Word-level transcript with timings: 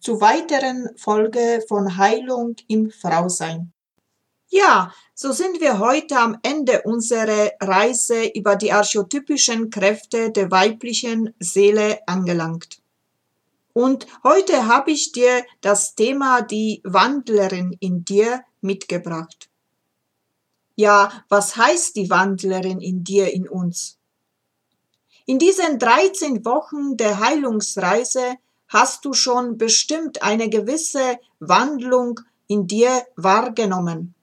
zu 0.00 0.20
weiteren 0.20 0.90
Folge 0.96 1.64
von 1.68 1.96
Heilung 1.96 2.56
im 2.66 2.90
Frausein. 2.90 3.72
Ja, 4.50 4.94
so 5.14 5.32
sind 5.32 5.60
wir 5.60 5.78
heute 5.78 6.16
am 6.18 6.38
Ende 6.42 6.82
unserer 6.82 7.50
Reise 7.60 8.26
über 8.28 8.56
die 8.56 8.72
archetypischen 8.72 9.68
Kräfte 9.68 10.30
der 10.30 10.50
weiblichen 10.50 11.34
Seele 11.38 12.00
angelangt. 12.06 12.80
Und 13.74 14.06
heute 14.24 14.66
habe 14.66 14.90
ich 14.90 15.12
dir 15.12 15.44
das 15.60 15.94
Thema 15.94 16.40
die 16.40 16.80
Wandlerin 16.82 17.76
in 17.78 18.04
dir 18.04 18.42
mitgebracht. 18.60 19.50
Ja, 20.76 21.24
was 21.28 21.56
heißt 21.56 21.96
die 21.96 22.08
Wandlerin 22.08 22.80
in 22.80 23.04
dir, 23.04 23.32
in 23.32 23.48
uns? 23.48 23.98
In 25.26 25.38
diesen 25.38 25.78
13 25.78 26.44
Wochen 26.44 26.96
der 26.96 27.20
Heilungsreise 27.20 28.36
hast 28.68 29.04
du 29.04 29.12
schon 29.12 29.58
bestimmt 29.58 30.22
eine 30.22 30.48
gewisse 30.48 31.18
Wandlung 31.40 32.20
in 32.46 32.66
dir 32.66 33.06
wahrgenommen. 33.16 34.14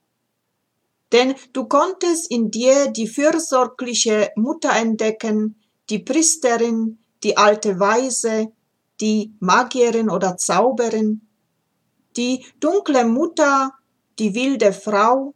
Denn 1.12 1.34
du 1.52 1.66
konntest 1.66 2.30
in 2.30 2.50
dir 2.50 2.88
die 2.88 3.06
fürsorgliche 3.06 4.30
Mutter 4.36 4.70
entdecken, 4.70 5.60
die 5.88 6.00
Priesterin, 6.00 6.98
die 7.22 7.36
alte 7.36 7.78
Weise, 7.78 8.52
die 9.00 9.34
Magierin 9.38 10.10
oder 10.10 10.36
Zauberin, 10.36 11.22
die 12.16 12.44
dunkle 12.60 13.04
Mutter, 13.04 13.72
die 14.18 14.34
wilde 14.34 14.72
Frau, 14.72 15.34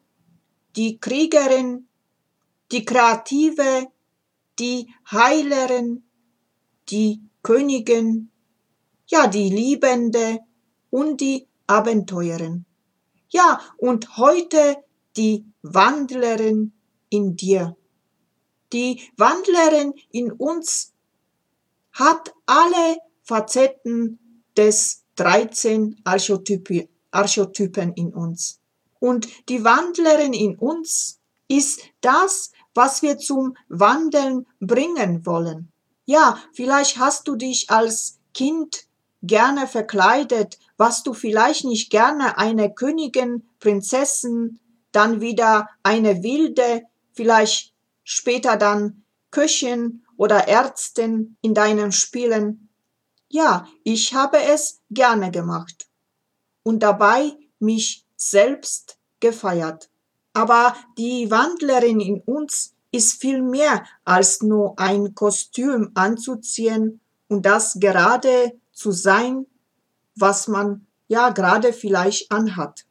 die 0.76 0.98
Kriegerin, 0.98 1.88
die 2.72 2.84
Kreative, 2.84 3.86
die 4.58 4.92
Heilerin, 5.10 6.04
die 6.88 7.20
Königin, 7.42 8.29
ja, 9.10 9.26
die 9.26 9.50
Liebende 9.50 10.38
und 10.88 11.20
die 11.20 11.46
Abenteuerin. 11.66 12.64
Ja, 13.28 13.60
und 13.76 14.16
heute 14.16 14.76
die 15.16 15.44
Wandlerin 15.62 16.72
in 17.10 17.36
dir. 17.36 17.76
Die 18.72 19.02
Wandlerin 19.16 19.94
in 20.10 20.32
uns 20.32 20.92
hat 21.92 22.32
alle 22.46 22.98
Facetten 23.22 24.18
des 24.56 25.04
13 25.16 26.00
Archetypen 26.04 27.92
in 27.94 28.14
uns. 28.14 28.60
Und 29.00 29.28
die 29.48 29.64
Wandlerin 29.64 30.32
in 30.32 30.56
uns 30.56 31.18
ist 31.48 31.80
das, 32.00 32.52
was 32.74 33.02
wir 33.02 33.18
zum 33.18 33.56
Wandeln 33.68 34.46
bringen 34.60 35.26
wollen. 35.26 35.72
Ja, 36.04 36.40
vielleicht 36.52 36.98
hast 36.98 37.26
du 37.26 37.34
dich 37.34 37.70
als 37.70 38.20
Kind 38.34 38.89
gerne 39.22 39.66
verkleidet, 39.66 40.58
was 40.76 41.02
du 41.02 41.14
vielleicht 41.14 41.64
nicht 41.64 41.90
gerne 41.90 42.38
eine 42.38 42.72
Königin, 42.72 43.44
Prinzessin, 43.58 44.58
dann 44.92 45.20
wieder 45.20 45.68
eine 45.82 46.22
wilde, 46.22 46.82
vielleicht 47.12 47.74
später 48.02 48.56
dann 48.56 49.04
Köchin 49.30 50.02
oder 50.16 50.48
Ärztin 50.48 51.36
in 51.42 51.54
deinen 51.54 51.92
Spielen. 51.92 52.68
Ja, 53.28 53.66
ich 53.84 54.14
habe 54.14 54.38
es 54.42 54.80
gerne 54.90 55.30
gemacht. 55.30 55.86
Und 56.62 56.82
dabei 56.82 57.32
mich 57.58 58.04
selbst 58.16 58.98
gefeiert. 59.20 59.88
Aber 60.32 60.74
die 60.98 61.30
Wandlerin 61.30 62.00
in 62.00 62.20
uns 62.20 62.74
ist 62.92 63.20
viel 63.20 63.42
mehr 63.42 63.84
als 64.04 64.42
nur 64.42 64.78
ein 64.78 65.14
Kostüm 65.14 65.92
anzuziehen 65.94 67.00
und 67.28 67.46
das 67.46 67.78
gerade 67.78 68.59
zu 68.80 68.92
sein, 68.92 69.46
was 70.16 70.48
man 70.48 70.86
ja 71.06 71.30
gerade 71.30 71.72
vielleicht 71.72 72.32
anhat 72.32 72.86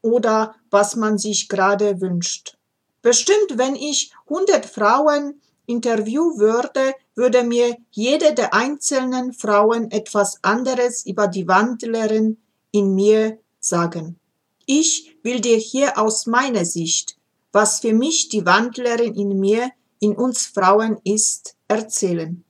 oder 0.00 0.54
was 0.70 0.96
man 0.96 1.18
sich 1.18 1.48
gerade 1.48 2.00
wünscht. 2.00 2.56
Bestimmt, 3.02 3.58
wenn 3.58 3.76
ich 3.76 4.12
100 4.30 4.64
Frauen 4.64 5.42
interview 5.66 6.38
würde, 6.38 6.94
würde 7.14 7.42
mir 7.42 7.76
jede 7.90 8.32
der 8.34 8.54
einzelnen 8.54 9.32
Frauen 9.34 9.90
etwas 9.90 10.42
anderes 10.42 11.04
über 11.04 11.28
die 11.28 11.46
Wandlerin 11.46 12.38
in 12.70 12.94
mir 12.94 13.38
sagen. 13.60 14.18
Ich 14.64 15.18
will 15.22 15.40
dir 15.40 15.58
hier 15.58 15.98
aus 15.98 16.26
meiner 16.26 16.64
Sicht, 16.64 17.16
was 17.52 17.80
für 17.80 17.92
mich 17.92 18.28
die 18.30 18.46
Wandlerin 18.46 19.14
in 19.14 19.38
mir, 19.38 19.70
in 20.00 20.16
uns 20.16 20.46
Frauen 20.46 20.98
ist, 21.04 21.56
erzählen. 21.68 22.45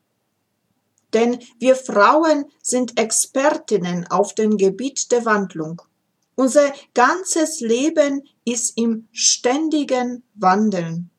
Denn 1.12 1.38
wir 1.58 1.76
Frauen 1.76 2.46
sind 2.62 2.98
Expertinnen 2.98 4.06
auf 4.08 4.34
dem 4.34 4.56
Gebiet 4.56 5.10
der 5.12 5.24
Wandlung. 5.24 5.82
Unser 6.34 6.72
ganzes 6.94 7.60
Leben 7.60 8.28
ist 8.44 8.76
im 8.76 9.08
ständigen 9.12 10.22
Wandeln. 10.34 11.10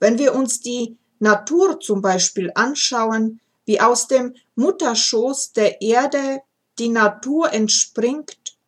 Wenn 0.00 0.18
wir 0.18 0.34
uns 0.34 0.60
die 0.60 0.96
Natur 1.18 1.80
zum 1.80 2.02
Beispiel 2.02 2.52
anschauen, 2.54 3.40
wie 3.64 3.80
aus 3.80 4.06
dem 4.06 4.34
Mutterschoß 4.54 5.52
der 5.52 5.80
Erde 5.80 6.40
die 6.78 6.88
Natur 6.88 7.52
entspringt 7.52 8.58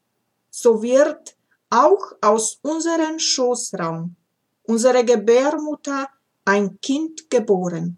so 0.50 0.82
wird 0.82 1.36
auch 1.70 2.12
aus 2.20 2.58
unserem 2.62 3.18
Schoßraum, 3.18 4.16
unserer 4.64 5.04
Gebärmutter, 5.04 6.08
ein 6.44 6.80
Kind 6.80 7.30
geboren. 7.30 7.96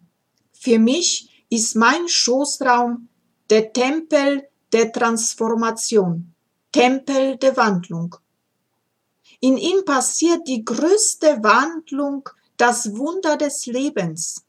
Für 0.53 0.78
mich 0.78 1.31
ist 1.52 1.76
mein 1.76 2.08
Schoßraum 2.08 3.08
der 3.50 3.74
Tempel 3.74 4.48
der 4.72 4.90
Transformation, 4.90 6.32
Tempel 6.72 7.36
der 7.36 7.54
Wandlung. 7.58 8.16
In 9.40 9.58
ihm 9.58 9.84
passiert 9.84 10.48
die 10.48 10.64
größte 10.64 11.42
Wandlung, 11.42 12.27
das 12.56 12.97
Wunder 12.97 13.36
des 13.36 13.66
Lebens. 13.66 14.47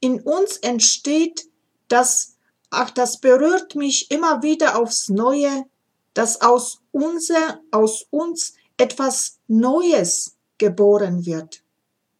In 0.00 0.22
uns 0.22 0.56
entsteht 0.56 1.46
das, 1.88 2.36
ach, 2.70 2.90
das 2.90 3.20
berührt 3.20 3.74
mich 3.74 4.10
immer 4.10 4.42
wieder 4.42 4.78
aufs 4.78 5.10
Neue, 5.10 5.66
dass 6.14 6.40
aus 6.40 6.80
unser, 6.90 7.60
aus 7.70 8.06
uns 8.08 8.54
etwas 8.78 9.40
Neues 9.46 10.36
geboren 10.56 11.26
wird. 11.26 11.62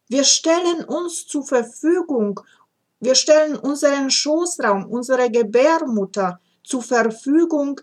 Wir 0.09 0.23
stellen 0.23 0.83
uns 0.85 1.25
zur 1.25 1.43
Verfügung, 1.43 2.39
wir 2.99 3.15
stellen 3.15 3.55
unseren 3.55 4.09
Schoßraum, 4.09 4.85
unsere 4.85 5.29
Gebärmutter 5.29 6.39
zur 6.63 6.81
Verfügung. 6.81 7.79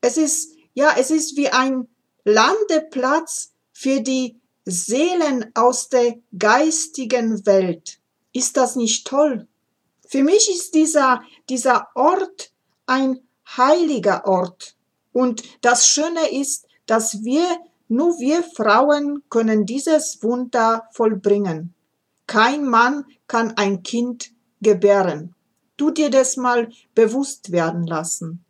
Es 0.00 0.16
ist, 0.16 0.54
ja, 0.74 0.94
es 0.98 1.10
ist 1.10 1.36
wie 1.36 1.48
ein 1.48 1.88
Landeplatz 2.24 3.52
für 3.72 4.00
die 4.00 4.38
Seelen 4.64 5.50
aus 5.54 5.88
der 5.88 6.16
geistigen 6.38 7.46
Welt. 7.46 7.98
Ist 8.32 8.56
das 8.56 8.76
nicht 8.76 9.06
toll? 9.06 9.48
Für 10.06 10.22
mich 10.22 10.50
ist 10.50 10.74
dieser, 10.74 11.22
dieser 11.48 11.88
Ort 11.94 12.52
ein 12.86 13.20
heiliger 13.56 14.26
Ort. 14.26 14.76
Und 15.12 15.42
das 15.62 15.88
Schöne 15.88 16.30
ist, 16.30 16.66
dass 16.86 17.24
wir, 17.24 17.44
nur 17.88 18.18
wir 18.18 18.42
Frauen 18.42 19.22
können 19.30 19.64
dieses 19.64 20.22
Wunder 20.22 20.88
vollbringen. 20.92 21.74
Kein 22.26 22.66
Mann 22.66 23.06
kann 23.28 23.56
ein 23.56 23.82
Kind 23.82 24.32
gebären. 24.60 25.34
Du 25.76 25.90
dir 25.90 26.10
das 26.10 26.36
mal 26.36 26.70
bewusst 26.94 27.52
werden 27.52 27.86
lassen. 27.86 28.44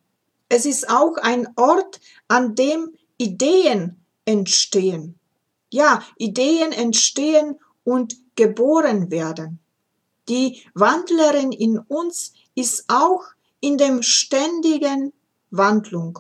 Es 0.49 0.65
ist 0.65 0.89
auch 0.89 1.17
ein 1.19 1.47
Ort, 1.57 2.01
an 2.27 2.55
dem 2.55 2.95
Ideen 3.19 4.03
entstehen. 4.25 5.19
Ja, 5.71 6.03
Ideen 6.17 6.73
entstehen 6.73 7.59
und 7.85 8.17
geboren 8.35 9.11
werden. 9.11 9.59
Die 10.29 10.63
Wandlerin 10.75 11.53
in 11.53 11.79
uns 11.79 12.33
ist 12.55 12.85
auch 12.89 13.25
in 13.61 13.77
dem 13.77 14.03
ständigen 14.03 15.13
Wandlung. 15.51 16.19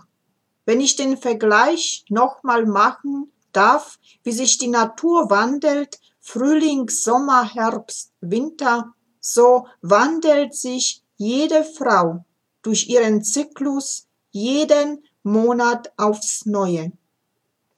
Wenn 0.66 0.80
ich 0.80 0.96
den 0.96 1.16
Vergleich 1.16 2.04
nochmal 2.08 2.66
machen 2.66 3.32
darf, 3.52 3.98
wie 4.22 4.32
sich 4.32 4.58
die 4.58 4.68
Natur 4.68 5.30
wandelt, 5.30 5.98
Frühling, 6.30 6.90
Sommer, 6.90 7.54
Herbst, 7.54 8.12
Winter, 8.20 8.92
so 9.18 9.66
wandelt 9.80 10.54
sich 10.54 11.02
jede 11.16 11.64
Frau 11.64 12.26
durch 12.60 12.86
ihren 12.90 13.24
Zyklus 13.24 14.08
jeden 14.30 15.02
Monat 15.22 15.90
aufs 15.96 16.44
Neue. 16.44 16.92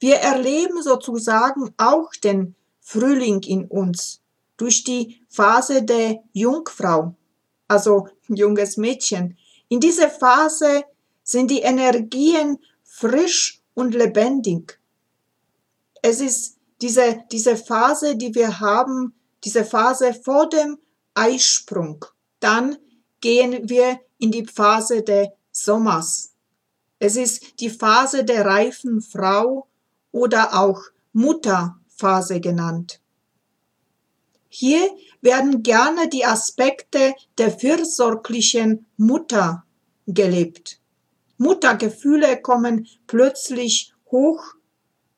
Wir 0.01 0.17
erleben 0.17 0.83
sozusagen 0.83 1.73
auch 1.77 2.11
den 2.21 2.55
Frühling 2.81 3.41
in 3.43 3.67
uns 3.67 4.19
durch 4.57 4.83
die 4.83 5.21
Phase 5.29 5.83
der 5.83 6.21
Jungfrau, 6.33 7.15
also 7.69 8.09
junges 8.27 8.75
Mädchen. 8.75 9.37
In 9.69 9.79
dieser 9.79 10.09
Phase 10.09 10.83
sind 11.23 11.51
die 11.51 11.61
Energien 11.61 12.59
frisch 12.83 13.61
und 13.75 13.95
lebendig. 13.95 14.77
Es 16.01 16.19
ist 16.19 16.57
diese, 16.81 17.23
diese 17.31 17.55
Phase, 17.55 18.15
die 18.15 18.33
wir 18.35 18.59
haben, 18.59 19.13
diese 19.43 19.65
Phase 19.65 20.13
vor 20.13 20.49
dem 20.49 20.77
Eisprung. 21.13 22.05
Dann 22.39 22.77
gehen 23.19 23.69
wir 23.69 23.99
in 24.17 24.31
die 24.31 24.45
Phase 24.45 25.03
des 25.03 25.27
Sommers. 25.51 26.33
Es 26.99 27.15
ist 27.15 27.59
die 27.59 27.69
Phase 27.69 28.23
der 28.23 28.45
reifen 28.45 29.01
Frau 29.01 29.67
oder 30.11 30.59
auch 30.59 30.81
Mutterphase 31.13 32.39
genannt. 32.39 32.99
Hier 34.49 34.89
werden 35.21 35.63
gerne 35.63 36.09
die 36.09 36.25
Aspekte 36.25 37.13
der 37.37 37.51
fürsorglichen 37.51 38.85
Mutter 38.97 39.63
gelebt. 40.07 40.79
Muttergefühle 41.37 42.41
kommen 42.41 42.87
plötzlich 43.07 43.93
hoch 44.11 44.43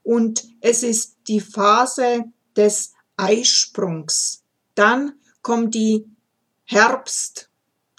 und 0.04 0.44
es 0.62 0.84
ist 0.84 1.18
die 1.28 1.40
Phase 1.40 2.26
des 2.56 2.94
Eisprungs. 3.18 4.44
Dann 4.76 5.14
kommt 5.42 5.74
die 5.76 6.06
Herbst, 6.66 7.50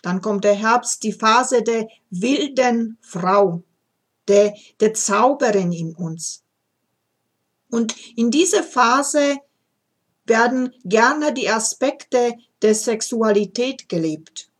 dann 0.02 0.20
kommt 0.20 0.44
der 0.44 0.54
Herbst, 0.54 1.02
die 1.02 1.12
Phase 1.12 1.62
der 1.62 1.88
wilden 2.10 2.98
Frau, 3.00 3.62
der, 4.28 4.54
der 4.80 4.94
Zauberin 4.94 5.72
in 5.72 5.94
uns. 5.94 6.42
Und 7.70 7.94
in 8.16 8.30
dieser 8.30 8.62
Phase 8.62 9.38
werden 10.26 10.72
gerne 10.84 11.32
die 11.32 11.48
Aspekte 11.48 12.34
der 12.62 12.74
Sexualität 12.74 13.88
gelebt. 13.88 14.50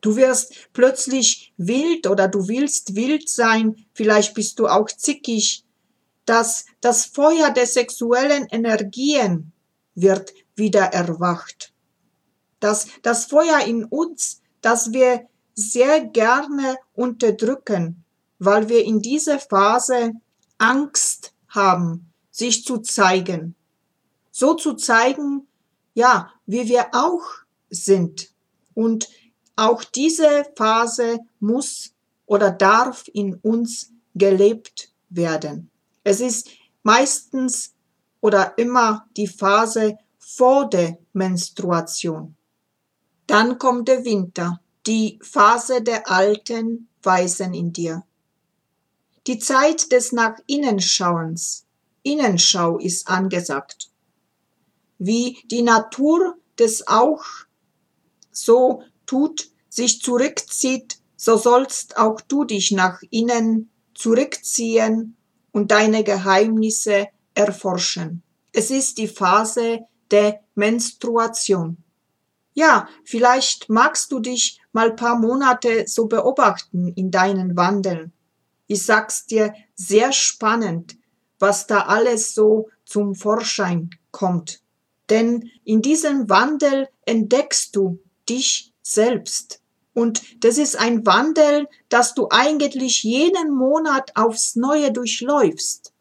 Du 0.00 0.16
wirst 0.16 0.68
plötzlich 0.72 1.52
wild 1.56 2.08
oder 2.08 2.28
du 2.28 2.48
willst 2.48 2.96
wild 2.96 3.28
sein, 3.28 3.86
vielleicht 3.94 4.34
bist 4.34 4.58
du 4.58 4.66
auch 4.66 4.88
zickig, 4.88 5.61
dass 6.24 6.66
das 6.80 7.04
Feuer 7.04 7.50
der 7.50 7.66
sexuellen 7.66 8.46
Energien 8.46 9.52
wird 9.94 10.32
wieder 10.54 10.92
erwacht. 10.92 11.72
Dass 12.60 12.86
das 13.02 13.26
Feuer 13.26 13.60
in 13.66 13.84
uns, 13.84 14.40
das 14.60 14.92
wir 14.92 15.26
sehr 15.54 16.04
gerne 16.04 16.76
unterdrücken, 16.94 18.04
weil 18.38 18.68
wir 18.68 18.84
in 18.84 19.02
dieser 19.02 19.38
Phase 19.38 20.12
Angst 20.58 21.34
haben, 21.48 22.12
sich 22.30 22.64
zu 22.64 22.78
zeigen. 22.78 23.54
So 24.30 24.54
zu 24.54 24.74
zeigen, 24.74 25.46
ja, 25.94 26.30
wie 26.46 26.68
wir 26.68 26.88
auch 26.92 27.22
sind. 27.68 28.30
Und 28.74 29.08
auch 29.56 29.84
diese 29.84 30.46
Phase 30.56 31.18
muss 31.40 31.92
oder 32.26 32.50
darf 32.50 33.04
in 33.12 33.34
uns 33.34 33.92
gelebt 34.14 34.90
werden. 35.10 35.71
Es 36.04 36.20
ist 36.20 36.50
meistens 36.82 37.74
oder 38.20 38.56
immer 38.58 39.06
die 39.16 39.28
Phase 39.28 39.98
vor 40.18 40.68
der 40.68 40.98
Menstruation. 41.12 42.36
Dann 43.26 43.58
kommt 43.58 43.88
der 43.88 44.04
Winter, 44.04 44.60
die 44.86 45.18
Phase 45.22 45.82
der 45.82 46.10
alten 46.10 46.88
Weisen 47.02 47.54
in 47.54 47.72
dir. 47.72 48.04
Die 49.26 49.38
Zeit 49.38 49.92
des 49.92 50.12
nach 50.12 50.38
innen 50.46 50.80
Schauens. 50.80 51.66
Innenschau 52.02 52.78
ist 52.78 53.08
angesagt. 53.08 53.90
Wie 54.98 55.38
die 55.44 55.62
Natur 55.62 56.36
das 56.56 56.86
auch 56.88 57.24
so 58.32 58.82
tut, 59.06 59.50
sich 59.68 60.00
zurückzieht, 60.00 60.98
so 61.16 61.36
sollst 61.36 61.96
auch 61.96 62.20
du 62.20 62.44
dich 62.44 62.72
nach 62.72 63.00
innen 63.10 63.70
zurückziehen 63.94 65.16
und 65.52 65.70
deine 65.70 66.02
Geheimnisse 66.02 67.08
erforschen. 67.34 68.22
Es 68.52 68.70
ist 68.70 68.98
die 68.98 69.08
Phase 69.08 69.80
der 70.10 70.40
Menstruation. 70.54 71.78
Ja, 72.54 72.88
vielleicht 73.04 73.70
magst 73.70 74.12
du 74.12 74.20
dich 74.20 74.60
mal 74.72 74.94
paar 74.94 75.18
Monate 75.18 75.86
so 75.86 76.06
beobachten 76.06 76.88
in 76.88 77.10
deinen 77.10 77.56
Wandeln. 77.56 78.12
Ich 78.66 78.84
sag's 78.84 79.26
dir, 79.26 79.54
sehr 79.74 80.12
spannend, 80.12 80.96
was 81.38 81.66
da 81.66 81.86
alles 81.86 82.34
so 82.34 82.68
zum 82.84 83.14
Vorschein 83.14 83.90
kommt. 84.10 84.60
Denn 85.08 85.50
in 85.64 85.82
diesem 85.82 86.28
Wandel 86.28 86.88
entdeckst 87.06 87.74
du 87.74 88.00
dich 88.28 88.72
selbst. 88.82 89.61
Und 89.94 90.44
das 90.44 90.58
ist 90.58 90.76
ein 90.76 91.04
Wandel, 91.04 91.68
das 91.88 92.14
du 92.14 92.28
eigentlich 92.30 93.02
jeden 93.02 93.52
Monat 93.52 94.16
aufs 94.16 94.56
Neue 94.56 94.92
durchläufst. 94.92 95.92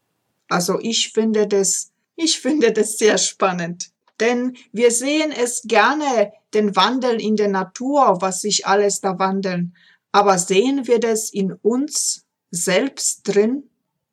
Also 0.48 0.80
ich 0.82 1.12
finde 1.14 1.48
das, 1.48 1.92
ich 2.16 2.40
finde 2.40 2.72
das 2.72 2.98
sehr 2.98 3.18
spannend. 3.18 3.92
Denn 4.20 4.56
wir 4.72 4.92
sehen 4.92 5.32
es 5.32 5.64
gerne, 5.64 6.32
den 6.54 6.76
Wandel 6.76 7.20
in 7.20 7.36
der 7.36 7.48
Natur, 7.48 8.18
was 8.22 8.42
sich 8.42 8.68
alles 8.68 9.02
da 9.02 9.18
wandeln. 9.18 9.76
Aber 10.12 10.38
sehen 10.38 10.88
wir 10.88 11.00
das 11.00 11.30
in 11.30 11.54
uns 11.54 12.26
selbst 12.52 13.24
drin? 13.24 13.70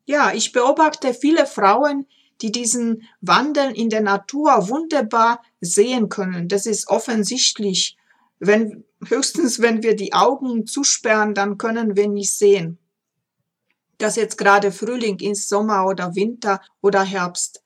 Ja, 0.06 0.32
ich 0.32 0.52
beobachte 0.52 1.12
viele 1.12 1.46
Frauen, 1.46 2.06
die 2.40 2.52
diesen 2.52 3.02
Wandel 3.20 3.72
in 3.72 3.90
der 3.90 4.00
Natur 4.00 4.68
wunderbar 4.68 5.42
sehen 5.60 6.08
können. 6.08 6.48
Das 6.48 6.66
ist 6.66 6.88
offensichtlich. 6.88 7.96
Wenn, 8.40 8.84
höchstens 9.04 9.60
wenn 9.60 9.82
wir 9.82 9.96
die 9.96 10.12
Augen 10.12 10.66
zusperren, 10.66 11.34
dann 11.34 11.58
können 11.58 11.96
wir 11.96 12.08
nicht 12.08 12.32
sehen, 12.32 12.78
dass 13.98 14.16
jetzt 14.16 14.38
gerade 14.38 14.72
Frühling 14.72 15.18
ist, 15.20 15.48
Sommer 15.48 15.86
oder 15.86 16.14
Winter 16.14 16.60
oder 16.80 17.02
Herbst. 17.02 17.62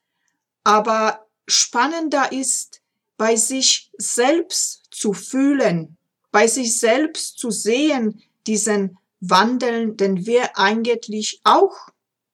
Aber 0.65 1.27
spannender 1.47 2.33
ist, 2.33 2.81
bei 3.17 3.37
sich 3.37 3.91
selbst 3.99 4.89
zu 4.91 5.13
fühlen, 5.13 5.97
bei 6.31 6.47
sich 6.47 6.79
selbst 6.79 7.39
zu 7.39 7.51
sehen, 7.51 8.23
diesen 8.47 8.99
Wandel, 9.21 9.95
den 9.95 10.27
wir 10.27 10.59
eigentlich 10.59 11.41
auch 11.45 11.91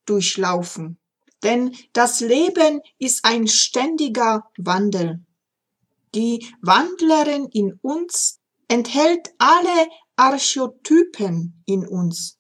durchlaufen. 0.07 0.99
Denn 1.43 1.77
das 1.93 2.21
Leben 2.21 2.81
ist 2.99 3.25
ein 3.25 3.47
ständiger 3.47 4.51
Wandel. 4.57 5.21
Die 6.15 6.47
Wandlerin 6.63 7.49
in 7.53 7.79
uns 7.83 8.41
enthält 8.69 9.35
alle 9.39 9.89
Archetypen 10.17 11.63
in 11.67 11.87
uns. 11.87 12.39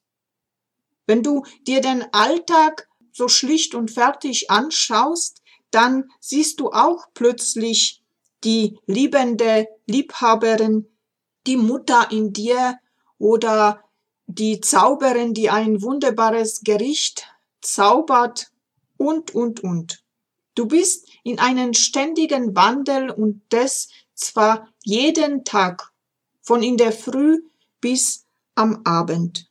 Wenn 1.06 1.22
du 1.22 1.44
dir 1.66 1.80
den 1.80 2.04
Alltag 2.12 2.88
so 3.12 3.28
schlicht 3.28 3.74
und 3.74 3.90
fertig 3.90 4.50
anschaust, 4.50 5.42
dann 5.70 6.10
siehst 6.20 6.60
du 6.60 6.70
auch 6.70 7.06
plötzlich 7.14 8.02
die 8.44 8.78
liebende 8.86 9.66
Liebhaberin, 9.86 10.86
die 11.46 11.56
Mutter 11.56 12.10
in 12.10 12.32
dir 12.32 12.78
oder 13.18 13.82
die 14.26 14.60
Zauberin, 14.60 15.34
die 15.34 15.50
ein 15.50 15.82
wunderbares 15.82 16.60
Gericht 16.62 17.26
zaubert 17.62 18.52
und, 18.96 19.34
und, 19.34 19.60
und. 19.60 20.04
Du 20.58 20.66
bist 20.66 21.06
in 21.22 21.38
einen 21.38 21.72
ständigen 21.72 22.56
Wandel 22.56 23.10
und 23.10 23.42
das 23.50 23.90
zwar 24.16 24.68
jeden 24.82 25.44
Tag, 25.44 25.92
von 26.42 26.64
in 26.64 26.76
der 26.76 26.90
Früh 26.90 27.42
bis 27.80 28.26
am 28.56 28.80
Abend. 28.82 29.48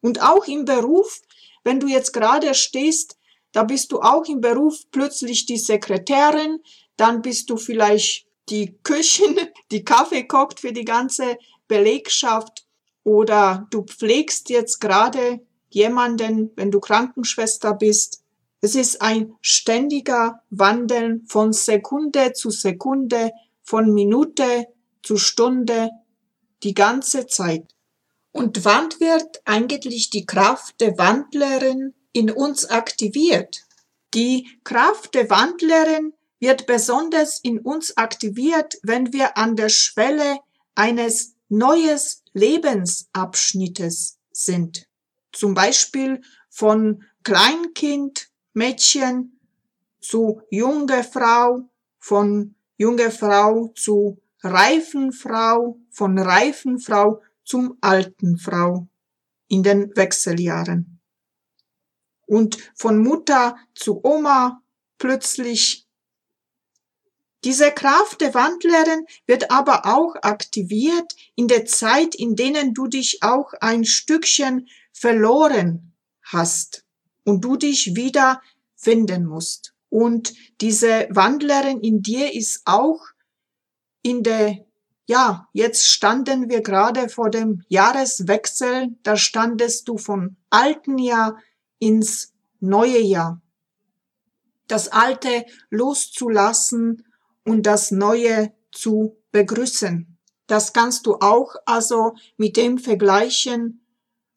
Und 0.00 0.20
auch 0.20 0.48
im 0.48 0.64
Beruf, 0.64 1.20
wenn 1.62 1.78
du 1.78 1.86
jetzt 1.86 2.12
gerade 2.12 2.52
stehst, 2.54 3.16
da 3.52 3.62
bist 3.62 3.92
du 3.92 4.00
auch 4.00 4.24
im 4.24 4.40
Beruf 4.40 4.90
plötzlich 4.90 5.46
die 5.46 5.56
Sekretärin, 5.56 6.58
dann 6.96 7.22
bist 7.22 7.48
du 7.48 7.56
vielleicht 7.56 8.26
die 8.48 8.76
Küchen, 8.82 9.36
die 9.70 9.84
Kaffee 9.84 10.24
kocht 10.24 10.58
für 10.58 10.72
die 10.72 10.84
ganze 10.84 11.38
Belegschaft 11.68 12.66
oder 13.04 13.68
du 13.70 13.84
pflegst 13.84 14.50
jetzt 14.50 14.80
gerade 14.80 15.46
jemanden, 15.70 16.50
wenn 16.56 16.72
du 16.72 16.80
Krankenschwester 16.80 17.74
bist. 17.74 18.21
Es 18.64 18.76
ist 18.76 19.02
ein 19.02 19.34
ständiger 19.40 20.40
Wandeln 20.50 21.26
von 21.26 21.52
Sekunde 21.52 22.32
zu 22.32 22.50
Sekunde, 22.50 23.32
von 23.60 23.92
Minute 23.92 24.68
zu 25.02 25.16
Stunde, 25.16 25.90
die 26.62 26.72
ganze 26.72 27.26
Zeit. 27.26 27.74
Und 28.30 28.64
wann 28.64 28.88
wird 29.00 29.42
eigentlich 29.46 30.10
die 30.10 30.26
Kraft 30.26 30.80
der 30.80 30.96
Wandlerin 30.96 31.92
in 32.12 32.30
uns 32.30 32.64
aktiviert? 32.66 33.64
Die 34.14 34.48
Kraft 34.62 35.16
der 35.16 35.28
Wandlerin 35.28 36.14
wird 36.38 36.66
besonders 36.66 37.40
in 37.40 37.58
uns 37.58 37.96
aktiviert, 37.96 38.78
wenn 38.84 39.12
wir 39.12 39.36
an 39.36 39.56
der 39.56 39.70
Schwelle 39.70 40.38
eines 40.76 41.34
neues 41.48 42.22
Lebensabschnittes 42.32 44.18
sind. 44.30 44.86
Zum 45.32 45.54
Beispiel 45.54 46.22
von 46.48 47.02
Kleinkind, 47.24 48.31
Mädchen 48.54 49.40
zu 50.00 50.42
junge 50.50 51.04
Frau, 51.04 51.68
von 51.98 52.54
junge 52.76 53.10
Frau 53.10 53.68
zu 53.74 54.20
reifen 54.42 55.12
Frau, 55.12 55.78
von 55.90 56.18
reifen 56.18 56.78
Frau 56.78 57.22
zum 57.44 57.78
alten 57.80 58.36
Frau 58.38 58.88
in 59.48 59.62
den 59.62 59.96
Wechseljahren. 59.96 61.00
Und 62.26 62.58
von 62.74 62.98
Mutter 62.98 63.56
zu 63.74 64.04
Oma 64.04 64.62
plötzlich. 64.98 65.86
Diese 67.44 67.72
Kraft 67.72 68.20
der 68.20 68.34
Wandlerin 68.34 69.06
wird 69.26 69.50
aber 69.50 69.86
auch 69.86 70.14
aktiviert 70.22 71.14
in 71.34 71.48
der 71.48 71.66
Zeit, 71.66 72.14
in 72.14 72.36
denen 72.36 72.72
du 72.72 72.86
dich 72.86 73.22
auch 73.22 73.52
ein 73.60 73.84
Stückchen 73.84 74.68
verloren 74.92 75.92
hast 76.22 76.81
und 77.24 77.44
du 77.44 77.56
dich 77.56 77.94
wieder 77.94 78.40
finden 78.74 79.26
musst. 79.26 79.74
Und 79.88 80.34
diese 80.60 81.08
Wandlerin 81.10 81.80
in 81.80 82.02
dir 82.02 82.34
ist 82.34 82.62
auch 82.64 83.00
in 84.02 84.22
der 84.22 84.64
ja, 85.06 85.48
jetzt 85.52 85.88
standen 85.88 86.48
wir 86.48 86.62
gerade 86.62 87.08
vor 87.08 87.28
dem 87.28 87.64
Jahreswechsel, 87.68 88.96
da 89.02 89.16
standest 89.16 89.88
du 89.88 89.98
vom 89.98 90.36
alten 90.48 90.96
Jahr 90.96 91.36
ins 91.78 92.32
neue 92.60 93.00
Jahr. 93.00 93.42
Das 94.68 94.88
alte 94.88 95.44
loszulassen 95.70 97.04
und 97.44 97.66
das 97.66 97.90
neue 97.90 98.52
zu 98.70 99.18
begrüßen. 99.32 100.16
Das 100.46 100.72
kannst 100.72 101.06
du 101.06 101.16
auch 101.16 101.56
also 101.66 102.14
mit 102.36 102.56
dem 102.56 102.78
vergleichen, 102.78 103.84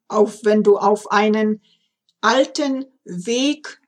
auf 0.08 0.40
wenn 0.44 0.62
du 0.62 0.78
auf 0.78 1.10
einen 1.10 1.62
alten 2.20 2.86
Weg 3.04 3.80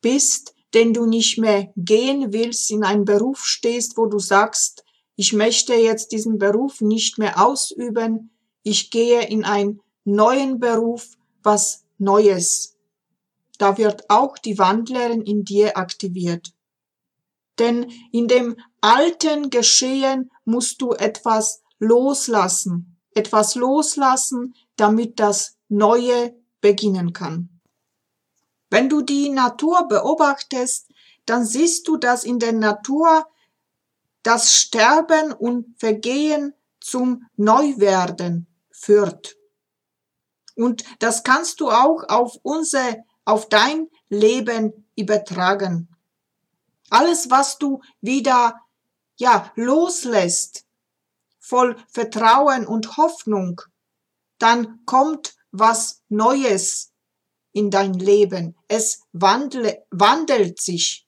bist, 0.00 0.54
den 0.74 0.94
du 0.94 1.06
nicht 1.06 1.38
mehr 1.38 1.72
gehen 1.76 2.32
willst, 2.32 2.70
in 2.70 2.84
einen 2.84 3.04
Beruf 3.04 3.44
stehst, 3.44 3.96
wo 3.96 4.06
du 4.06 4.18
sagst, 4.18 4.84
ich 5.16 5.32
möchte 5.32 5.74
jetzt 5.74 6.12
diesen 6.12 6.38
Beruf 6.38 6.80
nicht 6.80 7.18
mehr 7.18 7.44
ausüben, 7.44 8.30
ich 8.62 8.90
gehe 8.90 9.26
in 9.26 9.44
einen 9.44 9.80
neuen 10.04 10.58
Beruf, 10.58 11.16
was 11.42 11.84
Neues. 11.98 12.76
Da 13.58 13.78
wird 13.78 14.08
auch 14.10 14.38
die 14.38 14.58
Wandlerin 14.58 15.22
in 15.22 15.44
dir 15.44 15.76
aktiviert. 15.76 16.52
Denn 17.58 17.92
in 18.10 18.26
dem 18.26 18.56
alten 18.80 19.50
Geschehen 19.50 20.30
musst 20.44 20.80
du 20.80 20.92
etwas 20.92 21.62
loslassen, 21.78 22.98
etwas 23.14 23.54
loslassen, 23.54 24.54
damit 24.76 25.20
das 25.20 25.58
Neue 25.68 26.34
beginnen 26.60 27.12
kann. 27.12 27.51
Wenn 28.72 28.88
du 28.88 29.02
die 29.02 29.28
Natur 29.28 29.86
beobachtest, 29.86 30.88
dann 31.26 31.44
siehst 31.44 31.86
du, 31.88 31.98
dass 31.98 32.24
in 32.24 32.38
der 32.38 32.54
Natur 32.54 33.26
das 34.22 34.54
Sterben 34.54 35.30
und 35.30 35.78
Vergehen 35.78 36.54
zum 36.80 37.28
Neuwerden 37.36 38.46
führt. 38.70 39.36
Und 40.56 40.84
das 41.00 41.22
kannst 41.22 41.60
du 41.60 41.70
auch 41.70 42.08
auf 42.08 42.38
unser, 42.40 42.96
auf 43.26 43.50
dein 43.50 43.88
Leben 44.08 44.88
übertragen. 44.96 45.94
Alles, 46.88 47.28
was 47.28 47.58
du 47.58 47.82
wieder, 48.00 48.58
ja, 49.16 49.52
loslässt, 49.54 50.64
voll 51.38 51.76
Vertrauen 51.88 52.66
und 52.66 52.96
Hoffnung, 52.96 53.60
dann 54.38 54.80
kommt 54.86 55.34
was 55.50 56.00
Neues 56.08 56.91
in 57.52 57.70
dein 57.70 57.94
Leben. 57.94 58.56
Es 58.68 59.02
wandle, 59.12 59.84
wandelt 59.90 60.60
sich. 60.60 61.06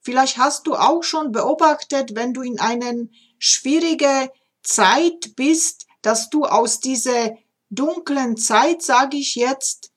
Vielleicht 0.00 0.38
hast 0.38 0.66
du 0.66 0.74
auch 0.74 1.02
schon 1.02 1.32
beobachtet, 1.32 2.14
wenn 2.14 2.32
du 2.32 2.42
in 2.42 2.60
eine 2.60 3.08
schwierige 3.38 4.30
Zeit 4.62 5.34
bist, 5.36 5.86
dass 6.02 6.30
du 6.30 6.44
aus 6.44 6.80
dieser 6.80 7.36
dunklen 7.70 8.36
Zeit, 8.36 8.82
sage 8.82 9.16
ich 9.16 9.34
jetzt, 9.34 9.92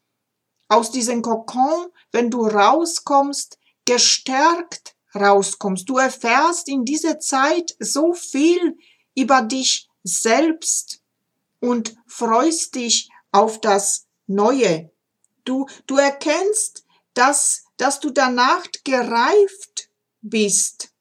aus 0.68 0.91
diesem 0.91 1.22
Kokon, 1.22 1.88
wenn 2.12 2.29
du 2.29 2.46
rauskommst, 2.46 3.58
gestärkt 3.86 4.96
rauskommst. 5.15 5.89
Du 5.89 5.98
erfährst 5.98 6.68
in 6.68 6.86
dieser 6.86 7.20
Zeit 7.20 7.75
so 7.79 8.13
viel 8.13 8.77
über 9.15 9.41
dich 9.41 9.89
selbst 10.03 11.01
und 11.60 11.96
freust 12.08 12.75
dich 12.75 13.10
auf 13.32 13.60
das 13.62 14.08
Neue. 14.27 14.91
Du, 15.50 15.65
du 15.88 15.98
erkennst, 15.98 16.86
dass, 17.15 17.65
dass 17.77 18.00
du 18.00 18.12
danach 18.12 18.68
gereift 18.84 19.89
bist, 20.22 20.91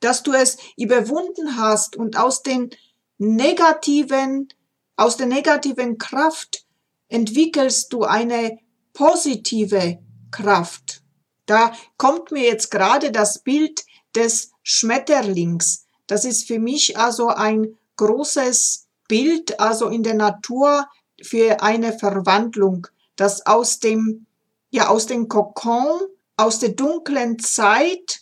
dass 0.00 0.22
du 0.22 0.34
es 0.34 0.58
überwunden 0.76 1.56
hast 1.56 1.96
und 1.96 2.18
aus 2.18 2.42
den 2.42 2.68
negativen, 3.16 4.48
aus 4.96 5.16
der 5.16 5.28
negativen 5.28 5.96
Kraft 5.96 6.66
entwickelst 7.08 7.90
du 7.90 8.02
eine 8.02 8.58
positive 8.92 9.98
Kraft. 10.30 11.02
Da 11.46 11.72
kommt 11.96 12.32
mir 12.32 12.42
jetzt 12.44 12.70
gerade 12.70 13.10
das 13.10 13.38
Bild 13.38 13.82
des 14.14 14.50
Schmetterlings. 14.62 15.86
Das 16.06 16.26
ist 16.26 16.46
für 16.46 16.58
mich 16.58 16.98
also 16.98 17.28
ein 17.28 17.78
großes 17.96 18.88
Bild, 19.08 19.58
also 19.58 19.88
in 19.88 20.02
der 20.02 20.16
Natur 20.16 20.86
für 21.22 21.62
eine 21.62 21.98
Verwandlung, 21.98 22.88
dass 23.16 23.44
aus 23.46 23.80
dem, 23.80 24.26
ja, 24.70 24.88
aus 24.88 25.06
dem 25.06 25.28
Kokon, 25.28 26.00
aus 26.36 26.58
der 26.58 26.70
dunklen 26.70 27.38
Zeit 27.38 28.20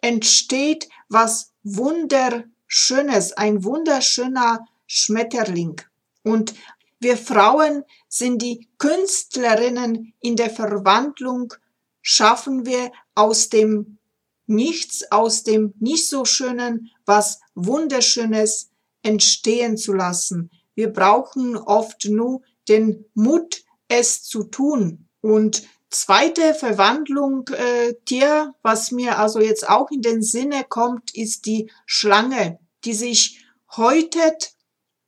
entsteht 0.00 0.88
was 1.08 1.52
Wunderschönes, 1.62 3.32
ein 3.34 3.64
wunderschöner 3.64 4.66
Schmetterling. 4.86 5.80
Und 6.22 6.54
wir 7.00 7.16
Frauen 7.16 7.84
sind 8.08 8.42
die 8.42 8.68
Künstlerinnen 8.78 10.12
in 10.20 10.36
der 10.36 10.50
Verwandlung, 10.50 11.54
schaffen 12.02 12.66
wir 12.66 12.92
aus 13.14 13.48
dem 13.48 13.98
Nichts, 14.46 15.10
aus 15.12 15.44
dem 15.44 15.74
nicht 15.78 16.08
so 16.08 16.24
Schönen, 16.24 16.90
was 17.06 17.38
Wunderschönes 17.54 18.70
entstehen 19.02 19.76
zu 19.76 19.92
lassen. 19.92 20.50
Wir 20.74 20.92
brauchen 20.92 21.56
oft 21.56 22.06
nur 22.06 22.42
den 22.68 23.04
Mut, 23.14 23.62
es 23.90 24.22
zu 24.22 24.44
tun. 24.44 25.08
Und 25.20 25.68
zweite 25.90 26.54
Verwandlung 26.54 27.48
äh, 27.48 27.94
Tier, 28.06 28.54
was 28.62 28.90
mir 28.90 29.18
also 29.18 29.40
jetzt 29.40 29.68
auch 29.68 29.90
in 29.90 30.00
den 30.00 30.22
Sinne 30.22 30.64
kommt, 30.64 31.14
ist 31.14 31.44
die 31.44 31.70
Schlange, 31.84 32.58
die 32.84 32.94
sich 32.94 33.44
häutet 33.76 34.54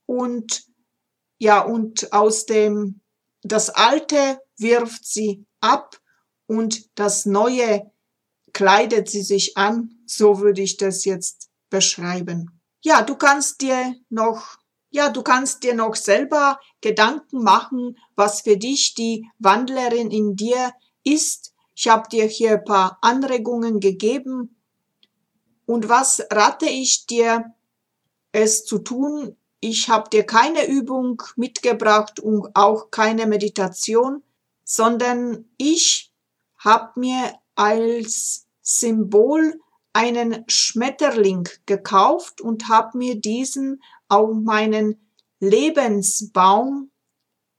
und 0.05 0.65
ja 1.39 1.61
und 1.61 2.13
aus 2.13 2.45
dem 2.45 3.01
das 3.43 3.71
Alte 3.71 4.41
wirft 4.57 5.05
sie 5.05 5.47
ab 5.61 5.99
und 6.47 6.97
das 6.97 7.27
Neue 7.27 7.91
kleidet 8.53 9.09
sie 9.09 9.23
sich 9.23 9.57
an. 9.57 9.99
So 10.07 10.41
würde 10.41 10.63
ich 10.63 10.77
das 10.77 11.05
jetzt 11.05 11.49
beschreiben. 11.71 12.61
Ja, 12.83 13.03
du 13.03 13.17
kannst 13.17 13.63
dir 13.63 13.95
noch 14.11 14.59
ja, 14.93 15.09
du 15.09 15.23
kannst 15.23 15.65
dir 15.65 15.75
noch 15.75 15.97
selber 15.97 16.61
Gedanken 16.83 17.43
machen, 17.43 17.99
was 18.15 18.43
für 18.43 18.59
dich 18.59 18.95
die 18.95 19.27
Wandlerin 19.39 20.11
in 20.11 20.37
dir 20.37 20.73
ist. 21.03 21.55
Ich 21.75 21.89
habe 21.89 22.09
dir 22.09 22.27
hier 22.27 22.53
ein 22.53 22.65
paar 22.65 22.99
Anregungen 23.01 23.81
gegeben. 23.81 24.55
Und 25.65 25.89
was 25.89 26.23
rate 26.31 26.67
ich 26.67 27.07
dir, 27.07 27.55
es 28.33 28.67
zu 28.67 28.79
tun? 28.79 29.37
Ich 29.61 29.89
habe 29.89 30.11
dir 30.11 30.25
keine 30.25 30.67
Übung 30.67 31.23
mitgebracht 31.37 32.21
und 32.21 32.55
auch 32.55 32.91
keine 32.91 33.27
Meditation, 33.27 34.23
sondern 34.63 35.47
ich 35.57 36.13
habe 36.59 37.01
mir 37.01 37.33
als 37.55 38.47
Symbol 38.61 39.59
einen 39.93 40.45
Schmetterling 40.49 41.49
gekauft 41.67 42.41
und 42.41 42.69
habe 42.69 42.97
mir 42.99 43.21
diesen 43.21 43.83
auf 44.09 44.45
meinen 44.45 44.97
Lebensbaum 45.41 46.91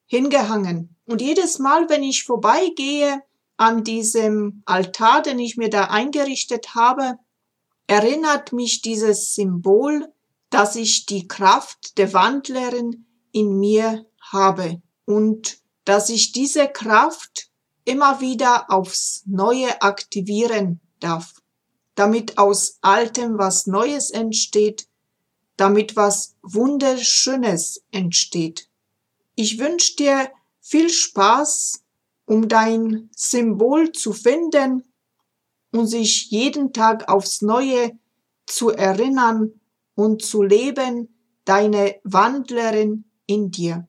hingehangen. 0.06 0.96
Und 1.06 1.22
jedes 1.22 1.60
Mal, 1.60 1.90
wenn 1.90 2.04
ich 2.04 2.24
vorbeigehe 2.24 3.22
an 3.58 3.84
diesem 3.84 4.63
Altar, 4.66 5.22
den 5.22 5.40
ich 5.40 5.58
mir 5.58 5.70
da 5.70 5.86
eingerichtet 5.86 6.75
habe, 6.75 7.18
erinnert 7.88 8.54
mich 8.54 8.82
dieses 8.82 9.36
Symbol, 9.36 10.12
dass 10.50 10.75
ich 10.75 11.06
die 11.06 11.28
Kraft 11.28 11.98
der 11.98 12.13
Wandlerin 12.13 13.06
in 13.32 13.60
mir 13.60 14.06
habe 14.22 14.82
und 15.06 15.58
dass 15.86 16.10
ich 16.10 16.32
diese 16.32 16.68
Kraft 16.68 17.50
immer 17.86 18.22
wieder 18.22 18.72
aufs 18.72 19.24
Neue 19.25 19.82
aktivieren 19.82 20.80
darf, 21.00 21.42
damit 21.95 22.38
aus 22.38 22.77
Altem 22.81 23.38
was 23.38 23.67
Neues 23.67 24.09
entsteht, 24.09 24.88
damit 25.57 25.95
was 25.95 26.35
Wunderschönes 26.41 27.83
entsteht. 27.91 28.69
Ich 29.35 29.59
wünsche 29.59 29.95
dir 29.95 30.31
viel 30.59 30.89
Spaß, 30.89 31.83
um 32.25 32.47
dein 32.47 33.09
Symbol 33.15 33.91
zu 33.91 34.13
finden 34.13 34.83
und 35.71 35.88
sich 35.88 36.29
jeden 36.31 36.73
Tag 36.73 37.09
aufs 37.09 37.41
Neue 37.41 37.97
zu 38.45 38.69
erinnern 38.69 39.59
und 39.95 40.23
zu 40.23 40.43
leben, 40.43 41.09
deine 41.45 42.00
Wandlerin 42.03 43.05
in 43.25 43.51
dir. 43.51 43.88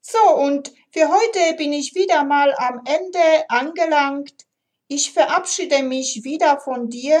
So, 0.00 0.36
und 0.36 0.72
für 0.92 1.08
heute 1.08 1.56
bin 1.56 1.72
ich 1.72 1.94
wieder 1.94 2.24
mal 2.24 2.54
am 2.56 2.80
Ende 2.84 3.48
angelangt. 3.48 4.46
Ich 4.86 5.12
verabschiede 5.12 5.82
mich 5.82 6.24
wieder 6.24 6.60
von 6.60 6.88
dir. 6.88 7.20